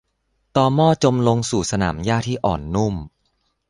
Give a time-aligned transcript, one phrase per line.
[0.55, 2.95] ตอม่อจมลงสู่สนามหญ้าที่อ่อนนุ่ม